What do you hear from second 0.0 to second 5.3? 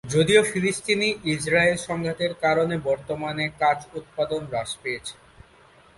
যদিও ফিলিস্তিনি-ইসরায়েল সংঘাতের কারণে বর্তমানে কাচ উৎপাদন হ্রাস পেয়েছে।